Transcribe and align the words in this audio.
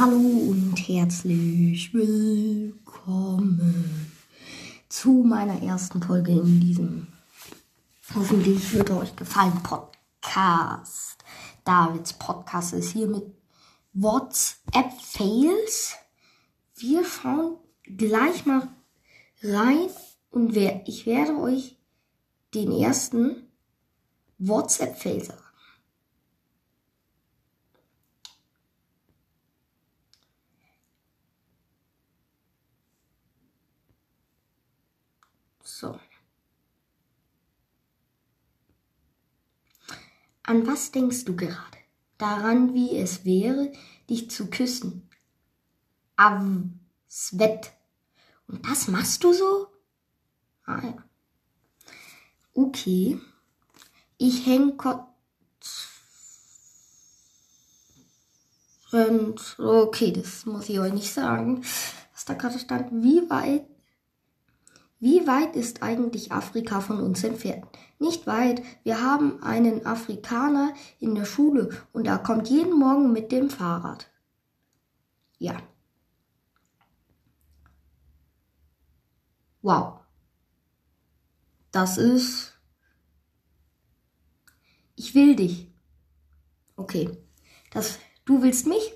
Hallo 0.00 0.16
und 0.16 0.76
herzlich 0.76 1.92
willkommen 1.92 2.72
zu 4.88 5.10
meiner 5.10 5.60
ersten 5.60 6.00
Folge 6.00 6.30
in 6.30 6.60
diesem 6.60 7.08
hoffentlich 8.14 8.72
wird 8.74 8.92
euch 8.92 9.16
gefallen 9.16 9.60
Podcast. 9.64 11.24
Davids 11.64 12.12
Podcast 12.12 12.74
ist 12.74 12.92
hier 12.92 13.08
mit 13.08 13.24
WhatsApp 13.92 14.92
Fails. 15.02 15.96
Wir 16.76 17.04
schauen 17.04 17.56
gleich 17.82 18.46
mal 18.46 18.68
rein 19.42 19.88
und 20.30 20.56
ich 20.56 21.06
werde 21.06 21.36
euch 21.40 21.76
den 22.54 22.70
ersten 22.70 23.48
WhatsApp 24.38 24.96
Fail 24.96 25.24
sagen. 25.24 25.47
So. 35.68 36.00
An 40.42 40.66
was 40.66 40.92
denkst 40.92 41.26
du 41.26 41.36
gerade? 41.36 41.78
Daran, 42.16 42.72
wie 42.72 42.96
es 42.96 43.26
wäre, 43.26 43.70
dich 44.08 44.30
zu 44.30 44.48
küssen. 44.48 45.10
Avsvet. 46.16 47.72
Und 48.48 48.66
das 48.66 48.88
machst 48.88 49.22
du 49.22 49.34
so? 49.34 49.66
Ah 50.64 50.80
ja. 50.82 50.96
Okay. 52.54 53.20
Ich 54.16 54.46
häng 54.46 54.78
kurz. 54.78 55.06
Okay, 59.58 60.12
das 60.12 60.46
muss 60.46 60.70
ich 60.70 60.80
euch 60.80 60.94
nicht 60.94 61.12
sagen, 61.12 61.62
was 62.14 62.24
da 62.24 62.32
gerade 62.32 62.58
stand. 62.58 62.90
Wie 63.02 63.28
weit 63.28 63.66
wie 65.00 65.26
weit 65.28 65.54
ist 65.54 65.82
eigentlich 65.82 66.32
Afrika 66.32 66.80
von 66.80 67.00
uns 67.00 67.22
entfernt? 67.22 67.66
Nicht 68.00 68.26
weit. 68.26 68.62
Wir 68.82 69.00
haben 69.00 69.42
einen 69.42 69.86
Afrikaner 69.86 70.74
in 70.98 71.14
der 71.14 71.24
Schule 71.24 71.70
und 71.92 72.06
er 72.06 72.18
kommt 72.18 72.48
jeden 72.48 72.76
Morgen 72.76 73.12
mit 73.12 73.30
dem 73.30 73.48
Fahrrad. 73.48 74.10
Ja. 75.38 75.56
Wow. 79.62 80.00
Das 81.70 81.96
ist. 81.96 82.58
Ich 84.96 85.14
will 85.14 85.36
dich. 85.36 85.70
Okay. 86.74 87.16
Das, 87.70 87.98
du 88.24 88.42
willst 88.42 88.66
mich? 88.66 88.94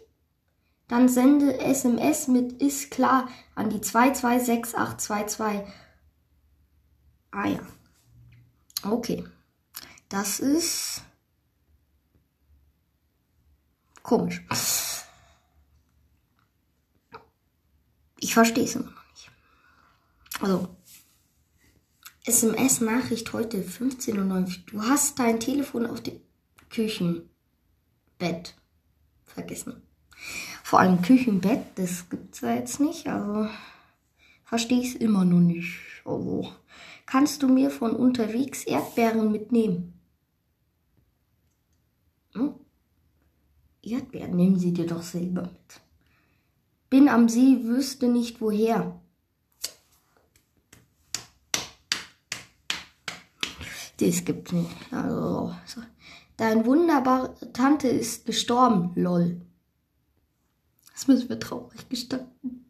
Dann 0.89 1.09
sende 1.09 1.59
SMS 1.61 2.27
mit 2.29 2.61
ist 2.61 2.91
klar 2.91 3.29
an 3.55 3.71
die 3.71 3.81
226822 3.81 5.73
Ah 7.33 7.47
ja. 7.47 7.61
Okay. 8.85 9.25
Das 10.09 10.41
ist 10.41 11.03
komisch. 14.03 14.45
Ich 18.21 18.35
verstehe 18.35 18.65
es 18.65 18.77
immer 18.77 18.91
noch 18.91 19.11
nicht. 19.11 19.31
Also, 20.41 20.77
SMS-Nachricht 22.25 23.33
heute 23.33 23.63
15.09 23.63 24.19
Uhr. 24.19 24.53
Du 24.67 24.83
hast 24.83 25.19
dein 25.19 25.41
Telefon 25.41 25.87
auf 25.87 26.03
dem 26.03 26.21
Küchenbett 26.69 27.27
vergessen. 29.25 29.83
Vor 30.63 30.81
allem 30.81 31.03
Küchenbett, 31.03 31.63
das 31.77 32.09
gibt's 32.11 32.43
ja 32.43 32.55
jetzt 32.55 32.81
nicht. 32.81 33.09
Also, 33.09 33.49
verstehe 34.45 34.83
ich 34.83 34.95
es 34.95 35.01
immer 35.01 35.25
noch 35.25 35.41
nicht. 35.41 35.81
Also, 36.05 36.53
Kannst 37.07 37.43
du 37.43 37.49
mir 37.49 37.71
von 37.71 37.95
unterwegs 37.95 38.65
Erdbeeren 38.65 39.31
mitnehmen? 39.31 40.01
Hm? 42.35 42.55
Erdbeeren, 43.83 44.37
nehmen 44.37 44.59
sie 44.59 44.73
dir 44.73 44.87
doch 44.87 45.03
selber 45.03 45.43
mit. 45.43 45.81
Bin 46.89 47.09
am 47.09 47.29
See, 47.29 47.65
wüsste 47.65 48.09
nicht 48.09 48.41
woher. 48.41 49.01
Das 53.99 54.25
gibt's 54.25 54.53
nicht. 54.53 54.93
Also, 54.93 55.55
dein 56.37 56.67
wunderbare 56.67 57.35
Tante 57.53 57.89
ist 57.89 58.27
gestorben, 58.27 58.93
lol. 58.95 59.41
Das 60.93 61.07
müssen 61.07 61.29
wir 61.29 61.39
traurig 61.39 61.89
gestanden. 61.89 62.69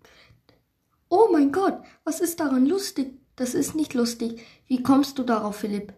Oh 1.09 1.29
mein 1.33 1.53
Gott, 1.53 1.83
was 2.05 2.21
ist 2.21 2.41
daran 2.41 2.67
lustig? 2.67 3.22
Das 3.37 3.55
ist 3.55 3.75
nicht 3.75 3.95
lustig. 3.95 4.45
Wie 4.67 4.83
kommst 4.83 5.19
du 5.19 5.23
darauf, 5.23 5.57
Philipp? 5.57 5.95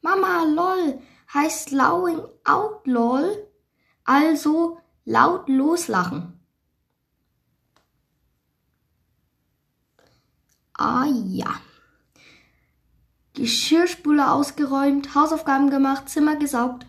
Mama, 0.00 0.44
lol, 0.44 1.00
heißt 1.32 1.70
lowing 1.72 2.20
out, 2.44 2.86
lol. 2.86 3.48
Also 4.04 4.78
laut 5.04 5.48
loslachen. 5.48 6.38
Ah 10.74 11.06
ja. 11.26 11.60
Geschirrspüler 13.34 14.32
ausgeräumt, 14.32 15.14
Hausaufgaben 15.14 15.70
gemacht, 15.70 16.08
Zimmer 16.08 16.36
gesaugt. 16.36 16.86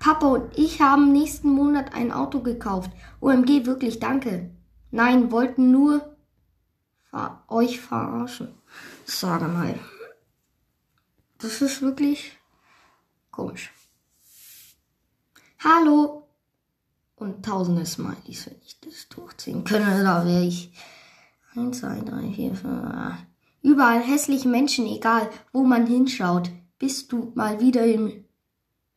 Papa 0.00 0.26
und 0.26 0.58
ich 0.58 0.80
haben 0.80 1.12
nächsten 1.12 1.50
Monat 1.50 1.94
ein 1.94 2.10
Auto 2.10 2.40
gekauft. 2.40 2.90
OMG, 3.20 3.66
wirklich 3.66 3.98
danke. 3.98 4.50
Nein, 4.90 5.30
wollten 5.30 5.70
nur 5.70 6.16
ver 7.10 7.44
euch 7.48 7.80
verarschen. 7.80 8.54
Sage 9.04 9.46
mal. 9.46 9.78
Das 11.38 11.62
ist 11.62 11.82
wirklich 11.82 12.36
komisch. 13.30 13.72
Hallo. 15.58 16.28
Und 17.16 17.44
tausende 17.44 17.84
Smileys, 17.84 18.46
wenn 18.46 18.56
ich 18.64 18.80
das 18.80 19.08
durchziehen 19.10 19.64
könnte, 19.64 20.02
da 20.02 20.24
wäre 20.24 20.44
ich. 20.44 20.72
Eins, 21.54 21.80
zwei, 21.80 22.00
drei, 22.00 22.32
vier, 22.32 22.54
fünf. 22.54 22.82
Überall 23.62 24.00
hässliche 24.00 24.48
Menschen, 24.48 24.86
egal 24.86 25.28
wo 25.52 25.64
man 25.64 25.86
hinschaut. 25.86 26.50
Bist 26.78 27.12
du 27.12 27.32
mal 27.34 27.60
wieder 27.60 27.84
im 27.84 28.24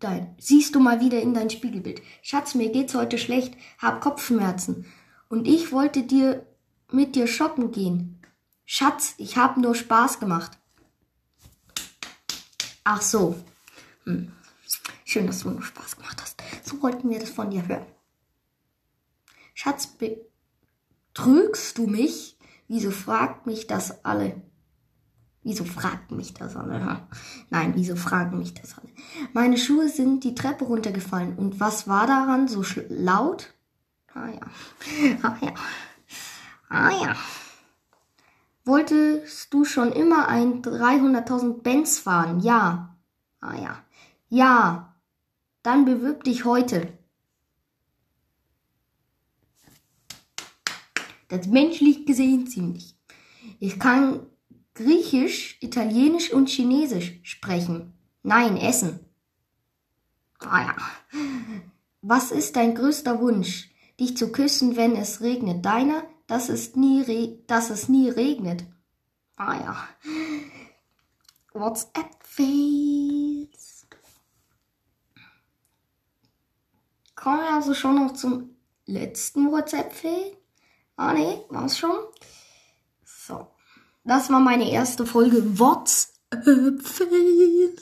dein, 0.03 0.35
siehst 0.39 0.75
du 0.75 0.79
mal 0.79 0.99
wieder 0.99 1.21
in 1.21 1.33
dein 1.33 1.49
Spiegelbild. 1.49 2.01
Schatz, 2.21 2.55
mir 2.55 2.71
geht's 2.71 2.95
heute 2.95 3.17
schlecht, 3.17 3.55
hab 3.77 4.01
Kopfschmerzen. 4.01 4.85
Und 5.29 5.47
ich 5.47 5.71
wollte 5.71 6.03
dir 6.03 6.45
mit 6.91 7.15
dir 7.15 7.27
shoppen 7.27 7.71
gehen. 7.71 8.21
Schatz, 8.65 9.15
ich 9.17 9.37
hab 9.37 9.57
nur 9.57 9.75
Spaß 9.75 10.19
gemacht. 10.19 10.57
Ach 12.83 13.01
so. 13.01 13.35
Hm. 14.05 14.31
Schön, 15.05 15.27
dass 15.27 15.39
du 15.39 15.49
nur 15.49 15.63
Spaß 15.63 15.97
gemacht 15.97 16.21
hast. 16.21 16.41
So 16.63 16.81
wollten 16.81 17.09
wir 17.09 17.19
das 17.19 17.29
von 17.29 17.51
dir 17.51 17.67
hören. 17.67 17.85
Schatz, 19.53 19.87
betrügst 21.13 21.77
du 21.77 21.87
mich? 21.87 22.37
Wieso 22.67 22.91
fragt 22.91 23.45
mich 23.45 23.67
das 23.67 24.03
alle? 24.03 24.41
Wieso 25.43 25.65
fragt 25.65 26.11
mich 26.11 26.33
das 26.33 26.55
alle? 26.55 27.05
Nein, 27.49 27.73
wieso 27.75 27.97
fragen 27.97 28.39
mich 28.39 28.53
das 28.53 28.77
alle? 28.77 28.89
Meine 29.33 29.57
Schuhe 29.57 29.89
sind 29.89 30.23
die 30.23 30.35
Treppe 30.35 30.63
runtergefallen. 30.63 31.35
Und 31.35 31.59
was 31.59 31.87
war 31.87 32.07
daran 32.07 32.47
so 32.47 32.63
laut? 32.89 33.53
Ah 34.13 34.29
ja. 34.29 34.41
Ah 35.21 35.37
ja. 35.41 35.53
Ah 36.69 36.91
ja. 36.91 37.15
Wolltest 38.65 39.53
du 39.53 39.65
schon 39.65 39.91
immer 39.91 40.29
ein 40.29 40.61
300.000 40.61 41.61
Benz 41.61 41.99
fahren? 41.99 42.39
Ja. 42.39 42.95
Ah 43.41 43.55
ja. 43.55 43.83
Ja. 44.29 44.95
Dann 45.61 45.83
bewirb 45.85 46.23
dich 46.23 46.45
heute. 46.45 46.97
Das 51.27 51.47
menschlich 51.47 52.05
gesehen 52.05 52.47
ziemlich. 52.47 52.95
Ich 53.59 53.79
kann 53.79 54.21
Griechisch, 54.75 55.57
Italienisch 55.61 56.33
und 56.33 56.49
Chinesisch 56.49 57.19
sprechen. 57.23 57.93
Nein, 58.23 58.57
essen. 58.57 58.99
Ah 60.39 60.61
ja. 60.61 60.75
Was 62.01 62.31
ist 62.31 62.55
dein 62.55 62.73
größter 62.75 63.21
Wunsch? 63.21 63.69
Dich 63.99 64.17
zu 64.17 64.31
küssen, 64.31 64.75
wenn 64.75 64.95
es 64.95 65.21
regnet. 65.21 65.63
Deiner, 65.63 66.03
dass 66.27 66.49
es 66.49 66.75
nie, 66.75 67.39
dass 67.47 67.69
es 67.69 67.87
nie 67.87 68.09
regnet. 68.09 68.65
Ah 69.35 69.55
ja. 69.55 69.87
WhatsApp-Fails. 71.53 73.87
Kommen 77.15 77.39
wir 77.39 77.53
also 77.53 77.73
schon 77.73 77.95
noch 77.95 78.13
zum 78.13 78.55
letzten 78.85 79.51
WhatsApp-Fail? 79.51 80.37
Ah 80.95 81.13
ne, 81.13 81.43
war's 81.49 81.77
schon? 81.77 81.95
Das 84.05 84.29
war 84.29 84.41
meine 84.41 84.69
erste 84.69 85.05
Folge 85.05 85.57
WhatsApp 85.59 86.81
Fails. 86.81 87.71